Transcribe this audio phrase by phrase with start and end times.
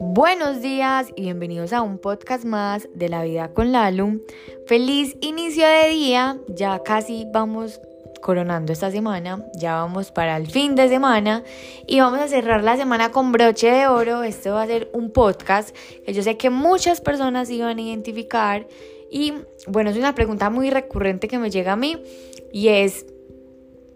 [0.00, 4.24] Buenos días y bienvenidos a un podcast más de la vida con Lalu.
[4.66, 7.80] Feliz inicio de día, ya casi vamos
[8.20, 11.44] coronando esta semana, ya vamos para el fin de semana.
[11.86, 14.22] Y vamos a cerrar la semana con broche de oro.
[14.22, 18.66] Este va a ser un podcast que yo sé que muchas personas iban a identificar.
[19.10, 19.34] Y
[19.66, 22.02] bueno, es una pregunta muy recurrente que me llega a mí.
[22.52, 23.06] Y es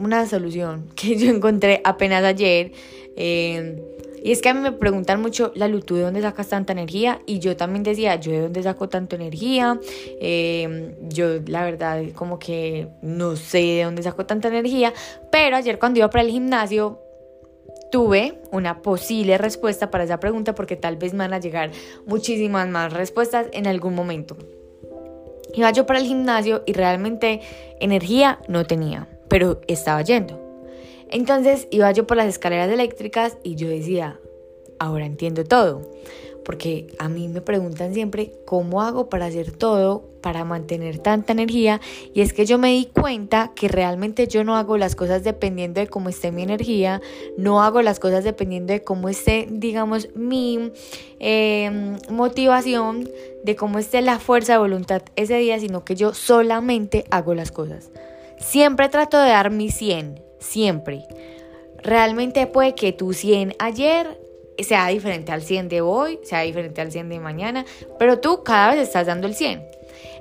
[0.00, 2.72] una solución que yo encontré apenas ayer.
[3.16, 3.82] Eh,
[4.22, 7.22] y es que a mí me preguntan mucho, la ¿tú de dónde sacas tanta energía?
[7.26, 9.80] Y yo también decía, ¿yo de dónde saco tanta energía?
[10.20, 14.92] Eh, yo la verdad como que no sé de dónde saco tanta energía,
[15.32, 17.00] pero ayer cuando iba para el gimnasio
[17.90, 21.70] tuve una posible respuesta para esa pregunta porque tal vez me van a llegar
[22.06, 24.36] muchísimas más respuestas en algún momento.
[25.54, 27.40] Iba yo para el gimnasio y realmente
[27.80, 30.38] energía no tenía, pero estaba yendo.
[31.08, 34.20] Entonces iba yo por las escaleras eléctricas y yo decía,
[34.78, 35.80] ahora entiendo todo.
[36.44, 41.80] Porque a mí me preguntan siempre cómo hago para hacer todo, para mantener tanta energía.
[42.14, 45.80] Y es que yo me di cuenta que realmente yo no hago las cosas dependiendo
[45.80, 47.00] de cómo esté mi energía,
[47.36, 50.72] no hago las cosas dependiendo de cómo esté, digamos, mi
[51.18, 53.08] em, motivación,
[53.44, 57.52] de cómo esté la fuerza de voluntad ese día, sino que yo solamente hago las
[57.52, 57.90] cosas.
[58.40, 61.04] Siempre trato de dar mi 100 siempre.
[61.82, 64.18] Realmente puede que tu 100 ayer
[64.58, 67.64] sea diferente al 100 de hoy, sea diferente al 100 de mañana,
[67.98, 69.62] pero tú cada vez estás dando el 100.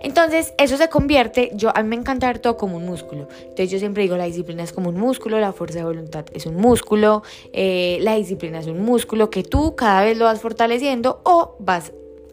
[0.00, 3.28] Entonces, eso se convierte, yo a mí me encanta ver todo como un músculo.
[3.40, 6.46] Entonces, yo siempre digo, la disciplina es como un músculo, la fuerza de voluntad es
[6.46, 7.22] un músculo,
[7.52, 11.92] eh, la disciplina es un músculo que tú cada vez lo vas fortaleciendo o vas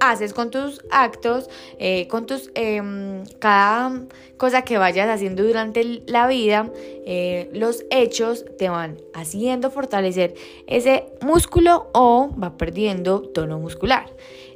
[0.00, 6.26] haces con tus actos, eh, con tus em, cada cosa que vayas haciendo durante la
[6.26, 6.70] vida,
[7.06, 10.34] eh, los hechos te van haciendo fortalecer
[10.66, 14.06] ese músculo o va perdiendo tono muscular.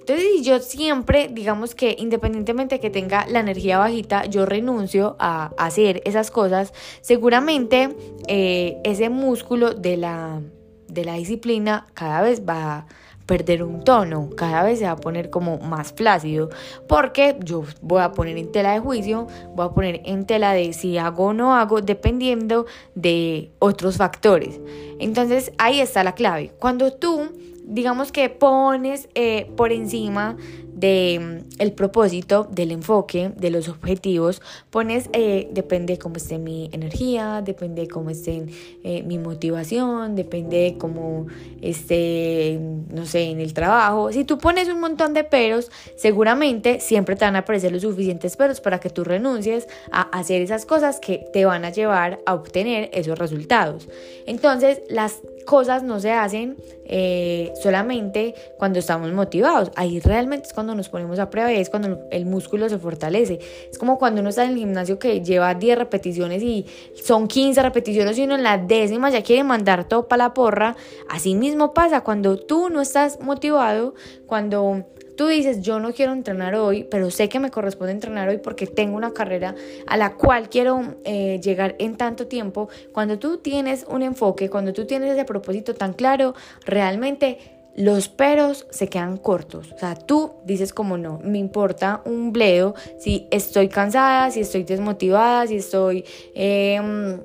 [0.00, 5.52] Entonces, si yo siempre, digamos que independientemente que tenga la energía bajita, yo renuncio a
[5.56, 7.96] hacer esas cosas, seguramente
[8.26, 10.40] eh, ese músculo de la,
[10.88, 12.86] de la disciplina cada vez va
[13.30, 16.50] perder un tono, cada vez se va a poner como más flácido,
[16.88, 20.72] porque yo voy a poner en tela de juicio, voy a poner en tela de
[20.72, 24.60] si hago o no hago, dependiendo de otros factores.
[24.98, 26.50] Entonces ahí está la clave.
[26.58, 27.28] Cuando tú,
[27.62, 30.36] digamos que pones eh, por encima
[30.80, 36.38] de mm, el propósito, del enfoque, de los objetivos, pones, eh, depende de cómo esté
[36.38, 38.46] mi energía, depende de cómo esté
[38.82, 41.26] eh, mi motivación, depende de cómo
[41.60, 42.58] esté,
[42.88, 44.10] no sé, en el trabajo.
[44.12, 48.36] Si tú pones un montón de peros, seguramente siempre te van a aparecer los suficientes
[48.36, 52.34] peros para que tú renuncies a hacer esas cosas que te van a llevar a
[52.34, 53.88] obtener esos resultados.
[54.26, 59.70] Entonces, las cosas no se hacen eh, solamente cuando estamos motivados.
[59.76, 63.38] Ahí realmente es cuando nos ponemos a prueba y es cuando el músculo se fortalece.
[63.70, 66.66] Es como cuando uno está en el gimnasio que lleva 10 repeticiones y
[67.02, 70.76] son 15 repeticiones y uno en la décima ya quiere mandar todo para la porra.
[71.08, 73.94] Así mismo pasa cuando tú no estás motivado,
[74.26, 74.84] cuando
[75.16, 78.66] tú dices, yo no quiero entrenar hoy, pero sé que me corresponde entrenar hoy porque
[78.66, 79.54] tengo una carrera
[79.86, 84.72] a la cual quiero eh, llegar en tanto tiempo, cuando tú tienes un enfoque, cuando
[84.72, 86.34] tú tienes ese propósito tan claro,
[86.64, 87.38] realmente
[87.76, 89.72] los peros se quedan cortos.
[89.72, 94.64] O sea, tú dices como no, me importa un bledo si estoy cansada, si estoy
[94.64, 96.04] desmotivada, si estoy...
[96.34, 97.20] Em,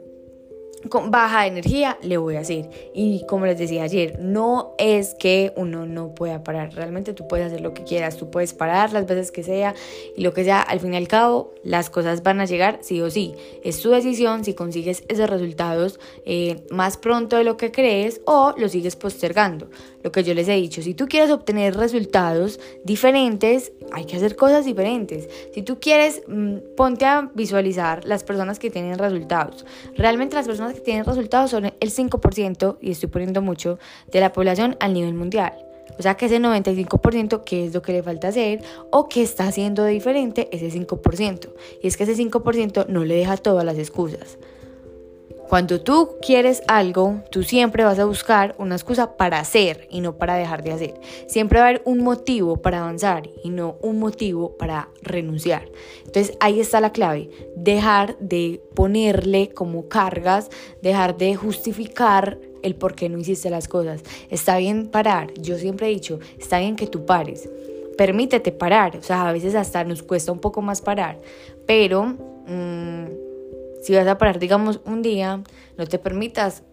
[0.90, 2.70] con baja energía le voy a hacer.
[2.94, 6.74] Y como les decía ayer, no es que uno no pueda parar.
[6.74, 9.76] Realmente tú puedes hacer lo que quieras, tú puedes parar las veces que sea
[10.16, 10.62] y lo que sea.
[10.62, 13.34] Al fin y al cabo, las cosas van a llegar sí o sí.
[13.64, 18.54] Es tu decisión si consigues esos resultados eh, más pronto de lo que crees o
[18.58, 19.70] lo sigues postergando.
[20.04, 24.36] Lo que yo les he dicho, si tú quieres obtener resultados diferentes, hay que hacer
[24.36, 25.28] cosas diferentes.
[25.54, 29.66] Si tú quieres, mm, ponte a visualizar las personas que tienen resultados.
[29.96, 33.80] Realmente las personas que tienen resultados son el 5%, y estoy poniendo mucho,
[34.12, 35.54] de la población al nivel mundial.
[35.98, 38.62] O sea que ese 95% que es lo que le falta hacer
[38.92, 41.50] o que está haciendo de diferente ese 5%.
[41.82, 44.38] Y es que ese 5% no le deja todas las excusas.
[45.50, 50.18] Cuando tú quieres algo, tú siempre vas a buscar una excusa para hacer y no
[50.18, 50.94] para dejar de hacer.
[51.28, 55.70] Siempre va a haber un motivo para avanzar y no un motivo para renunciar.
[56.04, 57.30] Entonces ahí está la clave.
[57.56, 60.50] Dejar de ponerle como cargas,
[60.82, 64.02] dejar de justificar el por qué no hiciste las cosas.
[64.32, 65.32] Está bien parar.
[65.36, 67.48] Yo siempre he dicho, está bien que tú pares.
[67.98, 68.98] Permítete parar.
[68.98, 71.20] O sea, a veces hasta nos cuesta un poco más parar.
[71.68, 72.16] Pero...
[72.48, 72.95] Mmm,
[73.86, 75.44] si vas a parar, digamos, un día,
[75.78, 76.64] no te permitas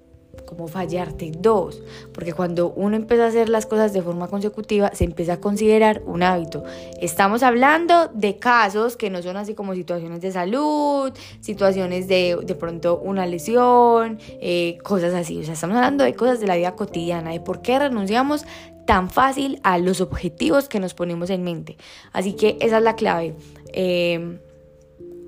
[0.46, 1.82] como fallarte dos,
[2.14, 6.00] porque cuando uno empieza a hacer las cosas de forma consecutiva, se empieza a considerar
[6.06, 6.64] un hábito.
[7.02, 12.54] Estamos hablando de casos que no son así como situaciones de salud, situaciones de de
[12.54, 15.38] pronto una lesión, eh, cosas así.
[15.38, 18.46] O sea, estamos hablando de cosas de la vida cotidiana, de por qué renunciamos
[18.86, 21.76] tan fácil a los objetivos que nos ponemos en mente.
[22.10, 23.36] Así que esa es la clave.
[23.74, 24.38] Eh,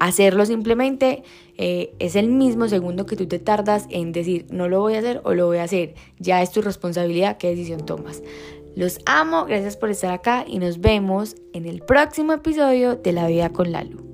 [0.01, 1.23] hacerlo simplemente
[1.57, 4.99] eh, es el mismo segundo que tú te tardas en decir no lo voy a
[4.99, 5.95] hacer o lo voy a hacer.
[6.19, 8.23] Ya es tu responsabilidad qué decisión tomas.
[8.77, 13.29] Los amo, gracias por estar acá y nos vemos en el próximo episodio de La
[13.29, 14.14] Vida con Lalu.